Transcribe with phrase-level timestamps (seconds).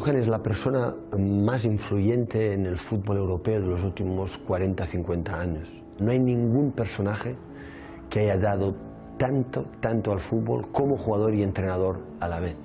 [0.00, 5.68] Johan es la persona más influyente en el fútbol europeo de los últimos 40-50 años.
[5.98, 7.36] No hay ningún personaje
[8.08, 8.74] que haya dado
[9.18, 12.56] tanto, tanto al fútbol como jugador y entrenador a la vez.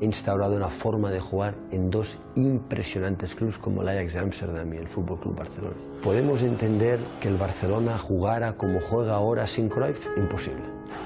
[0.00, 4.74] Ha instaurado una forma de jugar en dos impresionantes clubes como el Ajax de Amsterdam
[4.74, 5.76] y el Fútbol Club Barcelona.
[6.02, 10.08] ¿Podemos entender que el Barcelona jugara como juega ahora sin Cruyff?
[10.16, 10.64] Imposible.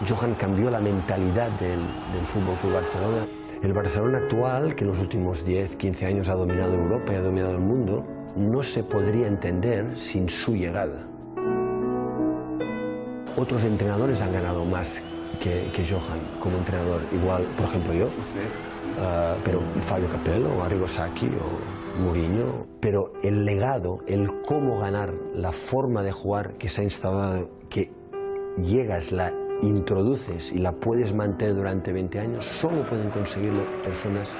[0.08, 3.43] Johan cambió la mentalidad del, del Fútbol Club Barcelona.
[3.64, 7.22] El Barcelona actual, que en los últimos 10, 15 años ha dominado Europa y ha
[7.22, 8.04] dominado el mundo,
[8.36, 11.08] no se podría entender sin su llegada.
[13.38, 15.00] Otros entrenadores han ganado más
[15.40, 18.06] que, que Johan como entrenador, igual, por ejemplo, yo.
[18.06, 22.66] Uh, pero Fabio Capello, o Arrigo Sacchi o Mourinho.
[22.80, 27.90] Pero el legado, el cómo ganar, la forma de jugar que se ha instaurado, que
[28.58, 29.32] llegas, la
[29.66, 34.36] introduces y la puedes mantener durante 20 años, solo pueden conseguirlo personas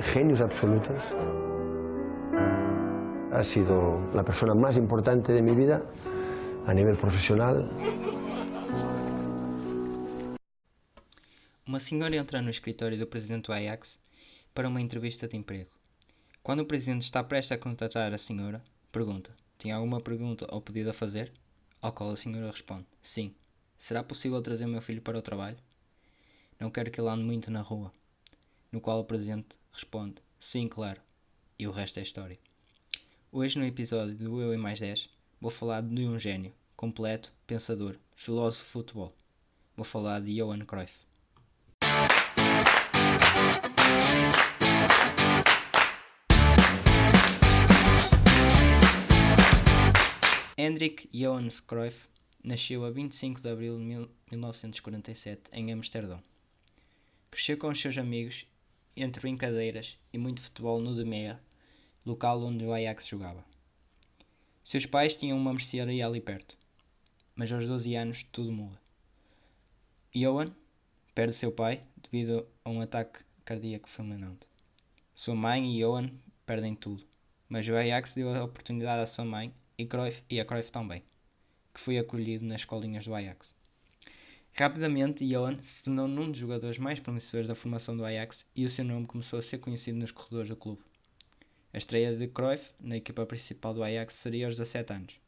[0.00, 1.04] genios absolutos.
[3.32, 5.82] Ha sido la persona más importante de mi vida
[6.66, 7.70] a nível profissional.
[11.66, 13.98] Uma senhora entra no escritório do presidente do Ajax
[14.52, 15.70] para uma entrevista de emprego.
[16.42, 20.90] Quando o presidente está prestes a contratar a senhora, pergunta: Tem alguma pergunta ou pedido
[20.90, 21.32] a fazer?
[21.80, 23.34] Ao qual a senhora responde: Sim.
[23.80, 25.56] Será possível trazer meu filho para o trabalho?
[26.60, 27.90] Não quero que ele ande muito na rua.
[28.70, 31.00] No qual o presidente responde: Sim, claro.
[31.58, 32.38] E o resto é história.
[33.32, 35.08] Hoje, no episódio do Eu e Mais 10,
[35.40, 39.14] vou falar de um gênio, completo, pensador, filósofo de futebol.
[39.74, 40.92] Vou falar de Johan Cruyff.
[50.58, 52.09] Hendrik Johannes Cruyff
[52.42, 56.22] nasceu a 25 de abril de 1947 em Amsterdão.
[57.30, 58.46] Cresceu com os seus amigos,
[58.96, 61.40] entre brincadeiras e muito futebol no De Mea,
[62.04, 63.44] local onde o Ajax jogava.
[64.64, 66.56] Seus pais tinham uma mercearia ali perto,
[67.34, 68.80] mas aos 12 anos tudo muda.
[70.14, 70.52] Johan
[71.14, 74.46] perde seu pai devido a um ataque cardíaco fulminante.
[75.14, 76.10] Sua mãe e Johan
[76.44, 77.04] perdem tudo,
[77.48, 81.02] mas o Ajax deu a oportunidade à sua mãe e, Cruyff, e a Cruyff também,
[81.72, 83.54] que foi acolhido nas escolinhas do Ajax.
[84.52, 88.70] Rapidamente, Johan se tornou um dos jogadores mais promissores da formação do Ajax e o
[88.70, 90.82] seu nome começou a ser conhecido nos corredores do clube.
[91.72, 95.20] A estreia de Cruyff na equipa principal do Ajax seria aos 17 anos.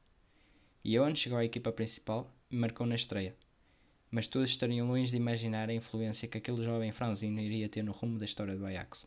[0.84, 3.34] Johan chegou à equipa principal e marcou na estreia,
[4.10, 7.92] mas todos estariam longe de imaginar a influência que aquele jovem franzino iria ter no
[7.92, 9.06] rumo da história do Ajax.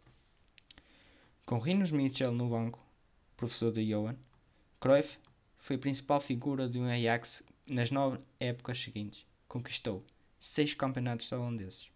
[1.46, 2.84] Com Rinus Mitchell no banco,
[3.36, 4.16] professor de Johan,
[4.80, 5.18] Cruyff
[5.66, 9.26] foi principal figura do Ajax nas nove épocas seguintes.
[9.48, 10.06] Conquistou
[10.40, 11.90] seis campeonatos holandeses.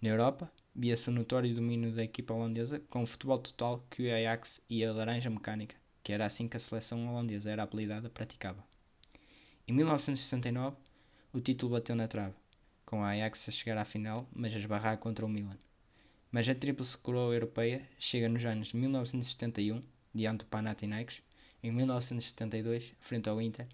[0.00, 4.14] Na Europa, via-se o notório domínio da equipa holandesa com o futebol total que o
[4.14, 8.64] Ajax e a Laranja Mecânica, que era assim que a seleção holandesa era apelidada, praticava.
[9.66, 10.76] Em 1969,
[11.32, 12.36] o título bateu na trave,
[12.86, 15.58] com a Ajax a chegar à final, mas a esbarrar contra o Milan.
[16.30, 19.82] Mas a tríplice coroa europeia chega nos anos de 1971,
[20.14, 21.20] diante do Panathinaikos,
[21.64, 23.66] em 1972, frente ao Inter,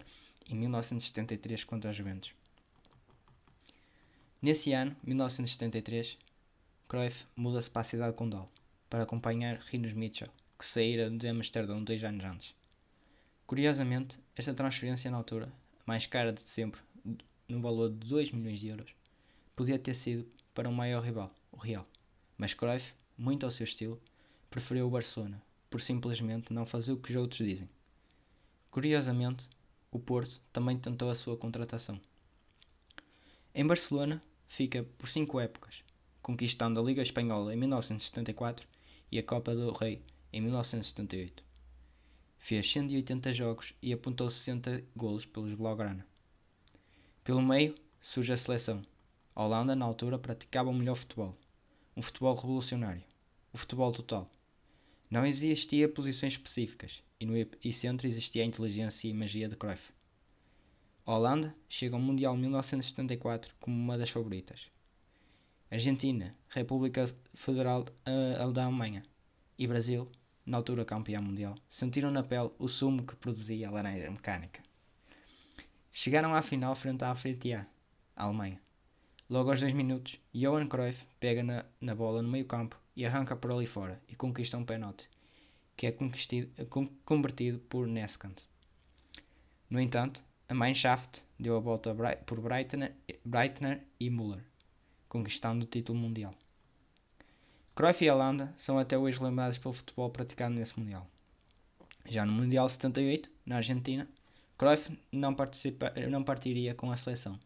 [0.47, 2.33] e em 1973 contra a Juventus.
[4.41, 6.17] Nesse ano, 1973,
[6.87, 8.49] Cruyff muda-se para a cidade condal
[8.89, 12.55] para acompanhar Rinus Mitchell, que saíra de Amsterdão dois anos antes.
[13.45, 15.51] Curiosamente, esta transferência na altura,
[15.85, 16.79] mais cara de sempre,
[17.47, 18.95] no valor de 2 milhões de euros,
[19.53, 21.85] podia ter sido para um maior rival, o Real.
[22.37, 24.01] Mas Cruyff, muito ao seu estilo,
[24.49, 27.69] preferiu o Barcelona, por simplesmente não fazer o que os outros dizem.
[28.71, 29.49] Curiosamente,
[29.91, 31.99] o Porto também tentou a sua contratação.
[33.53, 35.83] Em Barcelona, fica por cinco épocas,
[36.21, 38.65] conquistando a Liga Espanhola em 1974
[39.11, 41.43] e a Copa do Rei em 1978.
[42.37, 46.07] Fez 180 jogos e apontou 60 golos pelos Blaugrana.
[47.25, 48.81] Pelo meio surge a seleção.
[49.35, 51.37] A Holanda, na altura, praticava o melhor futebol.
[51.95, 53.03] Um futebol revolucionário.
[53.51, 54.31] O futebol total.
[55.09, 59.93] Não existia posições específicas e no epicentro existia a inteligência e magia de Cruyff.
[61.05, 64.71] Holanda chega ao Mundial 1974 como uma das favoritas.
[65.69, 67.85] Argentina, República Federal
[68.51, 69.03] da Alemanha
[69.55, 70.09] e Brasil,
[70.43, 74.63] na altura campeão mundial, sentiram na pele o sumo que produzia a laranja mecânica.
[75.91, 77.67] Chegaram à final frente à África,
[78.15, 78.59] a Alemanha.
[79.29, 83.35] Logo aos dois minutos, Johan Cruyff pega na, na bola no meio campo e arranca
[83.35, 85.07] por ali fora e conquista um pênalti,
[85.75, 85.97] que é
[87.05, 88.47] convertido por Neskant.
[89.69, 91.95] No entanto, a Mannschaft deu a volta
[92.25, 94.43] por Breitner, e Müller
[95.11, 96.33] conquistando o título mundial.
[97.75, 101.05] Cruyff e Holanda são até hoje lembrados pelo futebol praticado nesse Mundial.
[102.05, 104.07] Já no Mundial 78, na Argentina,
[104.57, 105.35] Cruyff não,
[106.09, 107.37] não partiria com a seleção,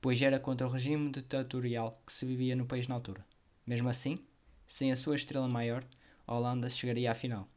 [0.00, 3.26] pois era contra o regime ditatorial que se vivia no país na altura.
[3.66, 4.20] Mesmo assim,
[4.68, 5.84] sem a sua estrela maior,
[6.26, 7.48] a Holanda chegaria à final,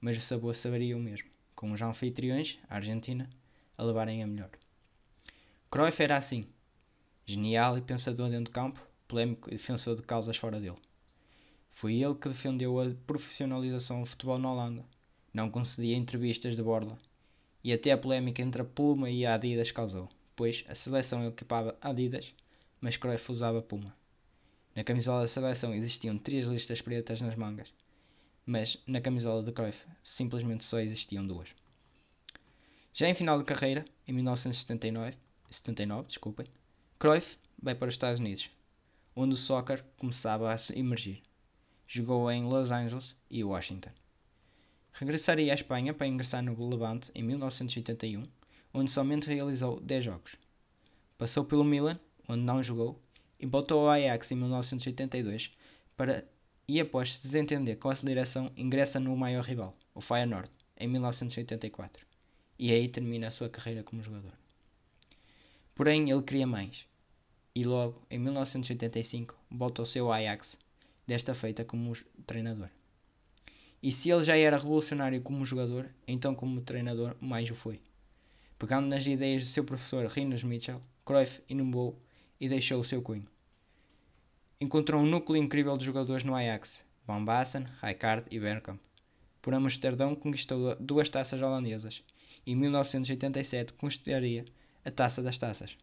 [0.00, 3.28] mas o sabor saberia o mesmo, com os anfitriões, a Argentina,
[3.76, 4.50] a levarem a melhor.
[5.70, 6.46] Cruyff era assim,
[7.26, 10.78] genial e pensador dentro do campo, polémico e defensor de causas fora dele.
[11.70, 14.84] Foi ele que defendeu a profissionalização do futebol na Holanda,
[15.32, 16.98] não concedia entrevistas de borla,
[17.62, 21.76] e até a polémica entre a Puma e a Adidas causou, pois a seleção equipava
[21.80, 22.34] Adidas,
[22.80, 23.94] mas Cruyff usava Puma.
[24.74, 27.72] Na camisola da seleção existiam três listas pretas nas mangas,
[28.48, 31.50] mas na camisola de Cruyff simplesmente só existiam duas.
[32.94, 35.18] Já em final de carreira, em 1979,
[35.50, 36.46] 79, desculpem,
[36.98, 38.48] Cruyff vai para os Estados Unidos,
[39.14, 41.22] onde o soccer começava a emergir.
[41.86, 43.90] Jogou em Los Angeles e Washington.
[44.94, 48.26] Regressaria à Espanha para ingressar no Levante em 1981,
[48.72, 50.36] onde somente realizou 10 jogos.
[51.18, 52.98] Passou pelo Milan, onde não jogou,
[53.38, 55.52] e voltou ao Ajax em 1982
[55.94, 56.24] para
[56.68, 62.06] e após se desentender com a direção ingressa no maior rival, o Feyenoord, em 1984.
[62.58, 64.32] E aí termina a sua carreira como jogador.
[65.74, 66.84] Porém, ele queria mais.
[67.54, 70.58] E logo, em 1985, volta ao seu Ajax,
[71.06, 72.68] desta feita como treinador.
[73.82, 77.80] E se ele já era revolucionário como jogador, então como treinador mais o foi.
[78.58, 81.98] Pegando nas ideias do seu professor Rinus Mitchell, Cruyff inovou
[82.38, 83.26] e deixou o seu cunho.
[84.60, 88.80] Encontrou um núcleo incrível de jogadores no Ajax, Van Basten, Rijkaard e Bergkamp.
[89.40, 92.02] Por Amsterdão conquistou duas taças holandesas
[92.44, 94.44] e em 1987 conquistaria
[94.84, 95.78] a Taça das Taças.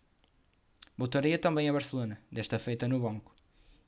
[0.98, 3.34] Voltaria também a Barcelona, desta feita no banco,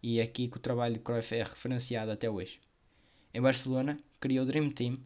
[0.01, 2.61] e é aqui que o trabalho de Cruyff é referenciado até hoje.
[3.33, 4.99] Em Barcelona, criou o Dream Team,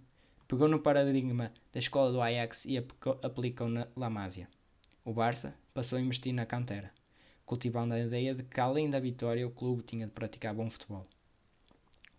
[0.47, 4.47] pegou no paradigma da escola do Ajax e aplicou na La Masia.
[5.03, 6.91] O Barça passou a investir na cantera
[7.51, 11.06] cultivando a ideia de que, além da vitória, o clube tinha de praticar bom futebol.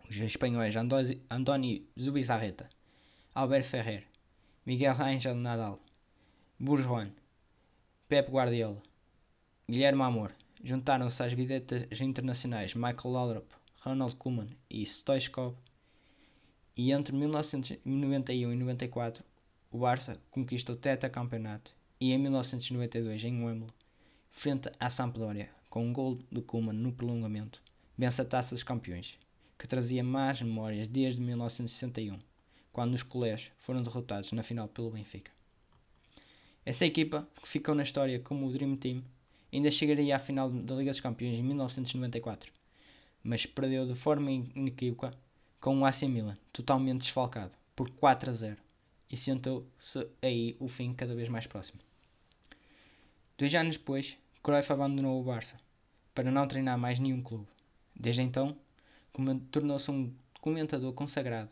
[0.06, 2.68] Os espanhóis Andoni Zubizarreta,
[3.34, 4.04] Albert Ferrer,
[4.66, 5.80] Miguel Ángel Nadal,
[6.60, 7.08] Bourgeois,
[8.06, 8.82] Pep Guardiola,
[9.66, 15.56] Guilherme Amor juntaram-se às videtas internacionais Michael Laudrup, Ronald Koeman e Stoichkov
[16.76, 19.24] e entre 1991 e 94
[19.70, 23.70] o Barça conquista o tetracampeonato e em 1992 em Wembley
[24.32, 27.62] frente à Sampdoria, com um gol de Koeman no prolongamento,
[27.96, 29.16] vence a Taça dos Campeões,
[29.56, 32.18] que trazia más memórias desde 1961,
[32.72, 35.30] quando os colés foram derrotados na final pelo Benfica.
[36.64, 39.04] Essa equipa, que ficou na história como o Dream Team,
[39.52, 42.52] ainda chegaria à final da Liga dos Campeões em 1994,
[43.22, 45.14] mas perdeu de forma inequívoca
[45.60, 48.56] com o AC Milan, totalmente desfalcado, por 4 a 0,
[49.10, 51.80] e sentou-se aí o fim cada vez mais próximo.
[53.38, 55.56] Dois anos depois, Cruyff abandonou o Barça
[56.12, 57.46] para não treinar mais nenhum clube.
[57.94, 58.56] Desde então,
[59.52, 61.48] tornou-se um comentador consagrado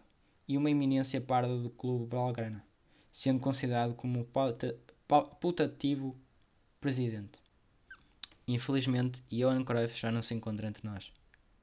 [0.49, 2.65] e uma eminência parda do clube Belgrana,
[3.13, 4.27] sendo considerado como
[5.41, 6.17] putativo
[6.81, 7.39] presidente.
[8.49, 11.13] Infelizmente, Johan Cruyff já não se encontra entre nós.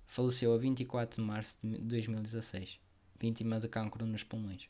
[0.06, 2.80] Faleceu a 24 de março de 2016,
[3.20, 4.70] vítima de cancro nos pulmões.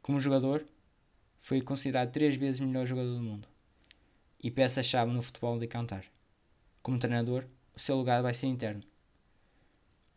[0.00, 0.64] Como jogador,
[1.40, 3.51] foi considerado três vezes o melhor jogador do mundo
[4.42, 6.04] e peça-chave no futebol de cantar.
[6.82, 7.44] Como treinador,
[7.74, 8.82] o seu lugar vai ser interno.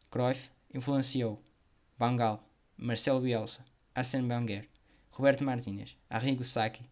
[0.10, 1.42] Cruyff influenciou
[1.98, 2.44] Van Gaal,
[2.78, 3.64] Marcelo Bielsa,
[3.94, 4.68] Arsène Wenger,
[5.12, 6.84] Roberto Martínez, Arrigo Sacchi,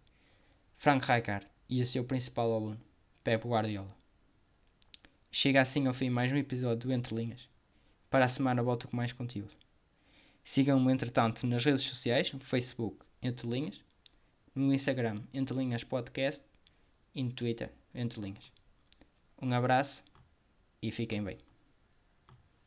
[0.77, 2.79] Frank Rijkaard e o seu principal aluno,
[3.23, 3.95] Pep Guardiola.
[5.31, 7.49] Chega assim ao fim mais um episódio do Entre Linhas.
[8.09, 9.55] Para a semana volto com mais conteúdo.
[10.43, 13.81] Sigam-me entretanto nas redes sociais, no Facebook Entre Linhas,
[14.53, 16.43] no Instagram Entre Linhas Podcast
[17.13, 18.51] e no Twitter, entre linhas.
[19.41, 20.03] Um abraço
[20.81, 21.37] e fiquem bem.